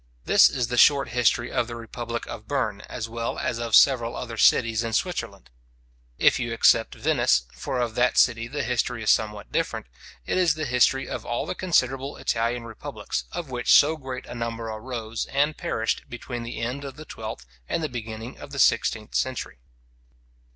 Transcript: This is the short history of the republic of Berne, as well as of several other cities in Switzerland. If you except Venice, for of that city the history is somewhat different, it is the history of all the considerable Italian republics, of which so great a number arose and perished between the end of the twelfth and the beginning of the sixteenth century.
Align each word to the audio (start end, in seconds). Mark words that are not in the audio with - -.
This 0.25 0.49
is 0.49 0.69
the 0.69 0.79
short 0.79 1.09
history 1.09 1.51
of 1.51 1.67
the 1.67 1.75
republic 1.75 2.25
of 2.25 2.47
Berne, 2.47 2.81
as 2.89 3.07
well 3.07 3.37
as 3.37 3.59
of 3.59 3.75
several 3.75 4.15
other 4.15 4.35
cities 4.35 4.83
in 4.83 4.93
Switzerland. 4.93 5.51
If 6.17 6.39
you 6.39 6.53
except 6.53 6.95
Venice, 6.95 7.43
for 7.53 7.79
of 7.79 7.93
that 7.93 8.17
city 8.17 8.47
the 8.47 8.63
history 8.63 9.03
is 9.03 9.11
somewhat 9.11 9.51
different, 9.51 9.85
it 10.25 10.39
is 10.39 10.55
the 10.55 10.65
history 10.65 11.07
of 11.07 11.23
all 11.23 11.45
the 11.45 11.53
considerable 11.53 12.17
Italian 12.17 12.63
republics, 12.63 13.25
of 13.31 13.51
which 13.51 13.71
so 13.71 13.95
great 13.95 14.25
a 14.25 14.33
number 14.33 14.69
arose 14.69 15.27
and 15.27 15.55
perished 15.55 16.05
between 16.09 16.41
the 16.41 16.59
end 16.59 16.83
of 16.83 16.95
the 16.95 17.05
twelfth 17.05 17.45
and 17.69 17.83
the 17.83 17.87
beginning 17.87 18.39
of 18.39 18.49
the 18.49 18.57
sixteenth 18.57 19.13
century. 19.13 19.59